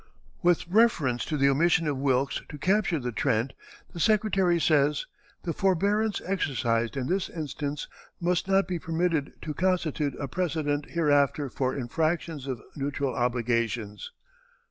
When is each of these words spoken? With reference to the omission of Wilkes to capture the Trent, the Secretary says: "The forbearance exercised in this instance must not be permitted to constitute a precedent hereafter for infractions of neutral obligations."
With 0.41 0.67
reference 0.67 1.23
to 1.25 1.37
the 1.37 1.47
omission 1.49 1.85
of 1.87 1.95
Wilkes 1.95 2.41
to 2.49 2.57
capture 2.57 2.97
the 2.97 3.11
Trent, 3.11 3.53
the 3.93 3.99
Secretary 3.99 4.59
says: 4.59 5.05
"The 5.43 5.53
forbearance 5.53 6.19
exercised 6.25 6.97
in 6.97 7.05
this 7.05 7.29
instance 7.29 7.87
must 8.19 8.47
not 8.47 8.67
be 8.67 8.79
permitted 8.79 9.33
to 9.43 9.53
constitute 9.53 10.15
a 10.19 10.27
precedent 10.27 10.89
hereafter 10.89 11.51
for 11.51 11.75
infractions 11.77 12.47
of 12.47 12.63
neutral 12.75 13.13
obligations." 13.13 14.11